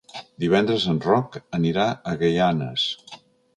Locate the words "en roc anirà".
0.93-1.87